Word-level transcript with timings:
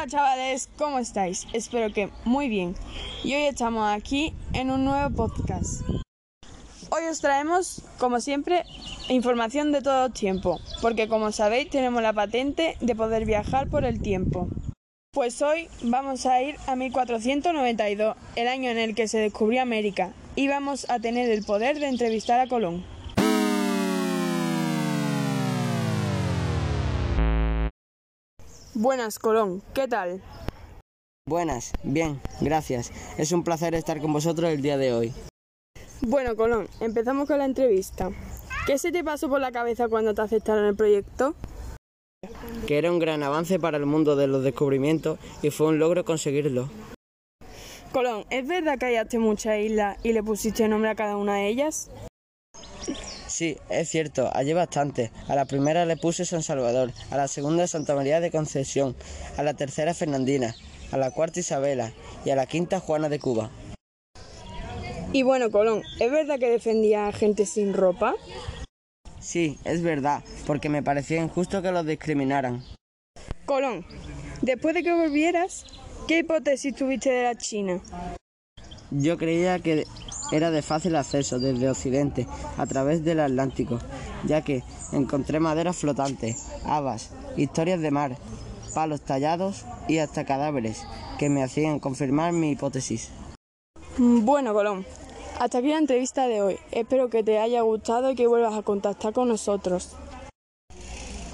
Hola 0.00 0.08
chavales, 0.08 0.70
¿cómo 0.78 0.98
estáis? 0.98 1.46
Espero 1.52 1.92
que 1.92 2.08
muy 2.24 2.48
bien. 2.48 2.74
Y 3.22 3.34
hoy 3.34 3.42
estamos 3.42 3.86
aquí 3.86 4.32
en 4.54 4.70
un 4.70 4.86
nuevo 4.86 5.14
podcast. 5.14 5.82
Hoy 6.90 7.04
os 7.10 7.20
traemos, 7.20 7.82
como 7.98 8.18
siempre, 8.20 8.64
información 9.10 9.72
de 9.72 9.82
todo 9.82 10.08
tiempo, 10.08 10.58
porque 10.80 11.06
como 11.06 11.32
sabéis 11.32 11.68
tenemos 11.68 12.00
la 12.00 12.14
patente 12.14 12.78
de 12.80 12.96
poder 12.96 13.26
viajar 13.26 13.68
por 13.68 13.84
el 13.84 14.00
tiempo. 14.00 14.48
Pues 15.12 15.42
hoy 15.42 15.68
vamos 15.82 16.24
a 16.24 16.40
ir 16.40 16.56
a 16.66 16.76
1492, 16.76 18.16
el 18.36 18.48
año 18.48 18.70
en 18.70 18.78
el 18.78 18.94
que 18.94 19.06
se 19.06 19.18
descubrió 19.18 19.60
América, 19.60 20.14
y 20.34 20.48
vamos 20.48 20.88
a 20.88 20.98
tener 20.98 21.30
el 21.30 21.44
poder 21.44 21.78
de 21.78 21.88
entrevistar 21.88 22.40
a 22.40 22.48
Colón. 22.48 22.86
Buenas, 28.74 29.18
Colón, 29.18 29.62
¿qué 29.74 29.88
tal? 29.88 30.22
Buenas, 31.28 31.72
bien, 31.82 32.20
gracias. 32.40 32.92
Es 33.18 33.32
un 33.32 33.42
placer 33.42 33.74
estar 33.74 34.00
con 34.00 34.12
vosotros 34.12 34.48
el 34.48 34.62
día 34.62 34.78
de 34.78 34.92
hoy. 34.92 35.12
Bueno, 36.02 36.36
Colón, 36.36 36.68
empezamos 36.78 37.26
con 37.26 37.38
la 37.38 37.46
entrevista. 37.46 38.10
¿Qué 38.66 38.78
se 38.78 38.92
te 38.92 39.02
pasó 39.02 39.28
por 39.28 39.40
la 39.40 39.50
cabeza 39.50 39.88
cuando 39.88 40.14
te 40.14 40.22
aceptaron 40.22 40.66
el 40.66 40.76
proyecto? 40.76 41.34
Que 42.68 42.78
era 42.78 42.92
un 42.92 43.00
gran 43.00 43.24
avance 43.24 43.58
para 43.58 43.76
el 43.76 43.86
mundo 43.86 44.14
de 44.14 44.28
los 44.28 44.44
descubrimientos 44.44 45.18
y 45.42 45.50
fue 45.50 45.66
un 45.66 45.80
logro 45.80 46.04
conseguirlo. 46.04 46.70
Colón, 47.90 48.24
¿es 48.30 48.46
verdad 48.46 48.78
que 48.78 48.86
hallaste 48.86 49.18
muchas 49.18 49.58
islas 49.58 49.98
y 50.04 50.12
le 50.12 50.22
pusiste 50.22 50.68
nombre 50.68 50.90
a 50.90 50.94
cada 50.94 51.16
una 51.16 51.34
de 51.34 51.48
ellas? 51.48 51.90
Sí, 53.40 53.56
es 53.70 53.88
cierto, 53.88 54.28
hallé 54.34 54.52
bastante. 54.52 55.10
A 55.26 55.34
la 55.34 55.46
primera 55.46 55.86
le 55.86 55.96
puse 55.96 56.26
San 56.26 56.42
Salvador, 56.42 56.92
a 57.10 57.16
la 57.16 57.26
segunda 57.26 57.66
Santa 57.66 57.94
María 57.94 58.20
de 58.20 58.30
Concesión, 58.30 58.94
a 59.38 59.42
la 59.42 59.54
tercera 59.54 59.94
Fernandina, 59.94 60.54
a 60.92 60.98
la 60.98 61.10
cuarta 61.10 61.40
Isabela 61.40 61.90
y 62.26 62.28
a 62.28 62.36
la 62.36 62.44
quinta 62.44 62.80
Juana 62.80 63.08
de 63.08 63.18
Cuba. 63.18 63.50
Y 65.14 65.22
bueno, 65.22 65.50
Colón, 65.50 65.80
¿es 66.00 66.10
verdad 66.10 66.38
que 66.38 66.50
defendía 66.50 67.08
a 67.08 67.12
gente 67.12 67.46
sin 67.46 67.72
ropa? 67.72 68.14
Sí, 69.20 69.58
es 69.64 69.80
verdad, 69.80 70.22
porque 70.46 70.68
me 70.68 70.82
parecía 70.82 71.22
injusto 71.22 71.62
que 71.62 71.72
los 71.72 71.86
discriminaran. 71.86 72.62
Colón, 73.46 73.86
después 74.42 74.74
de 74.74 74.82
que 74.82 74.92
volvieras, 74.92 75.64
¿qué 76.06 76.18
hipótesis 76.18 76.74
tuviste 76.74 77.08
de 77.08 77.22
la 77.22 77.34
China? 77.36 77.80
Yo 78.90 79.16
creía 79.16 79.60
que 79.60 79.86
era 80.32 80.50
de 80.50 80.62
fácil 80.62 80.96
acceso 80.96 81.38
desde 81.38 81.70
Occidente 81.70 82.26
a 82.56 82.66
través 82.66 83.04
del 83.04 83.20
Atlántico, 83.20 83.78
ya 84.24 84.42
que 84.42 84.62
encontré 84.92 85.40
maderas 85.40 85.76
flotantes, 85.76 86.46
habas, 86.64 87.10
historias 87.36 87.80
de 87.80 87.90
mar, 87.90 88.16
palos 88.74 89.00
tallados 89.00 89.64
y 89.88 89.98
hasta 89.98 90.24
cadáveres 90.24 90.84
que 91.18 91.28
me 91.28 91.42
hacían 91.42 91.80
confirmar 91.80 92.32
mi 92.32 92.52
hipótesis. 92.52 93.10
Bueno, 93.98 94.54
Colón, 94.54 94.86
hasta 95.38 95.58
aquí 95.58 95.68
la 95.68 95.78
entrevista 95.78 96.28
de 96.28 96.42
hoy. 96.42 96.58
Espero 96.70 97.10
que 97.10 97.22
te 97.22 97.38
haya 97.38 97.62
gustado 97.62 98.10
y 98.10 98.14
que 98.14 98.26
vuelvas 98.26 98.54
a 98.54 98.62
contactar 98.62 99.12
con 99.12 99.28
nosotros. 99.28 99.96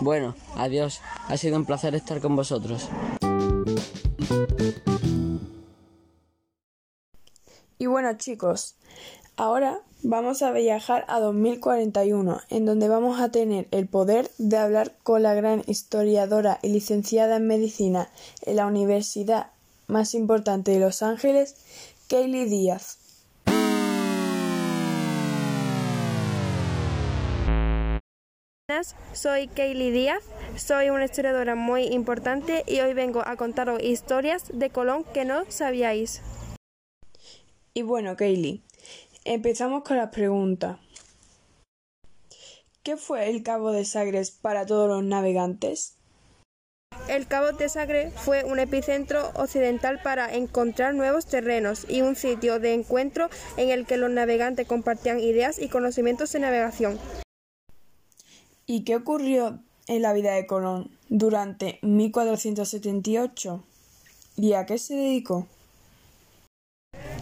Bueno, 0.00 0.34
adiós. 0.56 1.00
Ha 1.28 1.36
sido 1.36 1.56
un 1.56 1.64
placer 1.64 1.94
estar 1.94 2.20
con 2.20 2.36
vosotros. 2.36 2.88
Y 7.84 7.86
bueno 7.86 8.16
chicos, 8.16 8.76
ahora 9.36 9.78
vamos 10.02 10.40
a 10.40 10.52
viajar 10.52 11.04
a 11.06 11.20
2041, 11.20 12.40
en 12.48 12.64
donde 12.64 12.88
vamos 12.88 13.20
a 13.20 13.30
tener 13.30 13.68
el 13.72 13.88
poder 13.88 14.30
de 14.38 14.56
hablar 14.56 14.94
con 15.02 15.22
la 15.22 15.34
gran 15.34 15.62
historiadora 15.66 16.58
y 16.62 16.70
licenciada 16.70 17.36
en 17.36 17.46
medicina 17.46 18.08
en 18.40 18.56
la 18.56 18.64
universidad 18.64 19.50
más 19.86 20.14
importante 20.14 20.70
de 20.70 20.78
Los 20.78 21.02
Ángeles, 21.02 21.56
Kaylee 22.08 22.46
Díaz. 22.46 23.00
Soy 29.12 29.48
Kaylee 29.48 29.90
Díaz, 29.90 30.24
soy 30.56 30.88
una 30.88 31.04
historiadora 31.04 31.54
muy 31.54 31.82
importante 31.88 32.64
y 32.66 32.80
hoy 32.80 32.94
vengo 32.94 33.20
a 33.26 33.36
contaros 33.36 33.82
historias 33.82 34.44
de 34.54 34.70
Colón 34.70 35.04
que 35.12 35.26
no 35.26 35.44
sabíais. 35.50 36.22
Y 37.76 37.82
bueno, 37.82 38.16
Kaylee, 38.16 38.62
empezamos 39.24 39.82
con 39.82 39.96
las 39.96 40.10
preguntas. 40.10 40.78
¿Qué 42.84 42.96
fue 42.96 43.28
el 43.30 43.42
Cabo 43.42 43.72
de 43.72 43.84
Sagres 43.84 44.30
para 44.30 44.64
todos 44.64 44.88
los 44.88 45.02
navegantes? 45.02 45.96
El 47.08 47.26
Cabo 47.26 47.50
de 47.50 47.68
Sagre 47.68 48.12
fue 48.12 48.44
un 48.44 48.60
epicentro 48.60 49.32
occidental 49.34 50.00
para 50.04 50.32
encontrar 50.36 50.94
nuevos 50.94 51.26
terrenos 51.26 51.84
y 51.88 52.02
un 52.02 52.14
sitio 52.14 52.60
de 52.60 52.74
encuentro 52.74 53.28
en 53.56 53.70
el 53.70 53.86
que 53.86 53.96
los 53.96 54.10
navegantes 54.10 54.68
compartían 54.68 55.18
ideas 55.18 55.58
y 55.58 55.68
conocimientos 55.68 56.30
de 56.30 56.38
navegación. 56.38 57.00
¿Y 58.66 58.84
qué 58.84 58.94
ocurrió 58.94 59.58
en 59.88 60.02
la 60.02 60.12
vida 60.12 60.32
de 60.32 60.46
Colón 60.46 60.96
durante 61.08 61.80
1478? 61.82 63.64
¿Y 64.36 64.52
a 64.52 64.64
qué 64.64 64.78
se 64.78 64.94
dedicó? 64.94 65.48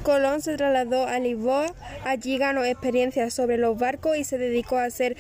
Colón 0.03 0.43
se 0.43 0.57
trasladó 0.57 1.07
a 1.07 1.19
Lisboa, 1.19 1.75
allí 2.05 2.39
ganó 2.39 2.65
experiencias 2.65 3.33
sobre 3.33 3.59
los 3.59 3.79
barcos 3.79 4.17
y 4.17 4.25
se 4.25 4.39
dedicó 4.39 4.77
a 4.77 4.91
ser 4.91 5.17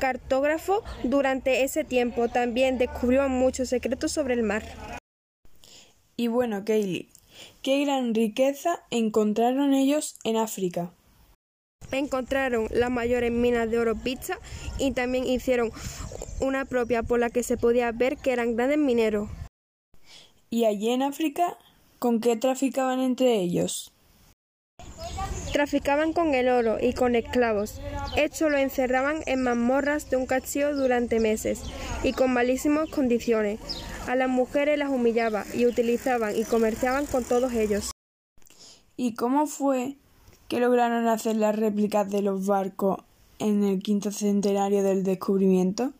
cartógrafo 0.00 0.82
durante 1.02 1.62
ese 1.62 1.84
tiempo. 1.84 2.28
También 2.28 2.78
descubrió 2.78 3.28
muchos 3.28 3.68
secretos 3.68 4.12
sobre 4.12 4.34
el 4.34 4.42
mar. 4.42 4.62
Y 6.16 6.28
bueno, 6.28 6.64
Kaylee, 6.64 7.08
¿qué 7.62 7.84
gran 7.84 8.14
riqueza 8.14 8.80
encontraron 8.90 9.74
ellos 9.74 10.16
en 10.24 10.36
África? 10.36 10.92
Encontraron 11.90 12.68
las 12.70 12.90
mayores 12.90 13.30
minas 13.30 13.70
de 13.70 13.78
oro 13.78 13.94
pizza 13.96 14.38
y 14.78 14.92
también 14.92 15.26
hicieron 15.26 15.70
una 16.40 16.64
propia 16.64 17.02
por 17.02 17.20
la 17.20 17.30
que 17.30 17.42
se 17.42 17.56
podía 17.56 17.92
ver 17.92 18.16
que 18.16 18.32
eran 18.32 18.56
grandes 18.56 18.78
mineros. 18.78 19.28
¿Y 20.50 20.64
allí 20.64 20.90
en 20.90 21.02
África 21.02 21.58
con 21.98 22.20
qué 22.20 22.36
traficaban 22.36 23.00
entre 23.00 23.34
ellos? 23.40 23.93
Traficaban 25.54 26.12
con 26.12 26.34
el 26.34 26.48
oro 26.48 26.78
y 26.80 26.94
con 26.94 27.14
esclavos. 27.14 27.80
Esto 28.16 28.50
lo 28.50 28.58
encerraban 28.58 29.18
en 29.26 29.44
mazmorras 29.44 30.10
de 30.10 30.16
un 30.16 30.26
castillo 30.26 30.74
durante 30.74 31.20
meses 31.20 31.62
y 32.02 32.10
con 32.10 32.32
malísimas 32.32 32.90
condiciones. 32.90 33.60
A 34.08 34.16
las 34.16 34.28
mujeres 34.28 34.76
las 34.76 34.90
humillaba 34.90 35.44
y 35.54 35.66
utilizaban 35.66 36.34
y 36.34 36.42
comerciaban 36.42 37.06
con 37.06 37.22
todos 37.22 37.52
ellos. 37.52 37.92
¿Y 38.96 39.14
cómo 39.14 39.46
fue 39.46 39.96
que 40.48 40.58
lograron 40.58 41.06
hacer 41.06 41.36
las 41.36 41.54
réplicas 41.54 42.10
de 42.10 42.22
los 42.22 42.44
barcos 42.46 43.04
en 43.38 43.62
el 43.62 43.80
quinto 43.80 44.10
centenario 44.10 44.82
del 44.82 45.04
descubrimiento? 45.04 45.92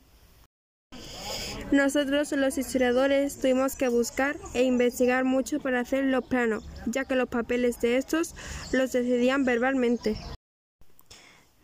Nosotros 1.75 2.31
los 2.31 2.57
historiadores 2.57 3.41
tuvimos 3.41 3.75
que 3.75 3.89
buscar 3.89 4.37
e 4.55 4.63
investigar 4.63 5.25
mucho 5.25 5.59
para 5.59 5.81
hacer 5.81 6.05
los 6.05 6.25
planos, 6.25 6.65
ya 6.87 7.05
que 7.05 7.17
los 7.17 7.29
papeles 7.29 7.81
de 7.81 7.97
estos 7.97 8.37
los 8.71 8.93
decidían 8.93 9.45
verbalmente. 9.45 10.17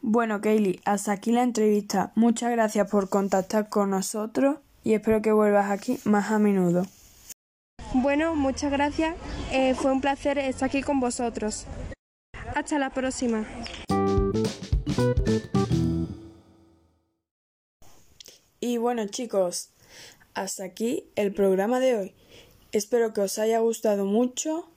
Bueno, 0.03 0.41
Kaylee, 0.41 0.81
hasta 0.84 1.12
aquí 1.12 1.31
la 1.31 1.44
entrevista. 1.44 2.10
Muchas 2.16 2.50
gracias 2.50 2.91
por 2.91 3.09
contactar 3.09 3.69
con 3.69 3.91
nosotros 3.91 4.56
y 4.82 4.94
espero 4.94 5.22
que 5.22 5.31
vuelvas 5.31 5.70
aquí 5.70 6.00
más 6.03 6.32
a 6.32 6.41
menudo. 6.41 6.87
Bueno, 7.94 8.34
muchas 8.34 8.72
gracias. 8.72 9.15
Eh, 9.53 9.76
fue 9.76 9.93
un 9.93 10.00
placer 10.00 10.38
estar 10.38 10.70
aquí 10.70 10.82
con 10.82 10.99
vosotros. 10.99 11.66
Hasta 12.56 12.81
la 12.81 12.91
próxima. 12.91 13.44
Y 18.59 18.76
bueno 18.78 19.06
chicos, 19.06 19.70
hasta 20.35 20.65
aquí 20.65 21.05
el 21.17 21.32
programa 21.32 21.81
de 21.81 21.97
hoy. 21.97 22.15
Espero 22.73 23.12
que 23.12 23.21
os 23.21 23.38
haya 23.38 23.59
gustado 23.59 24.05
mucho 24.05 24.69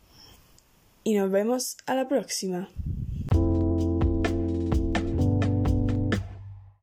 y 1.03 1.15
nos 1.15 1.31
vemos 1.31 1.77
a 1.85 1.95
la 1.95 2.07
próxima. 2.07 2.69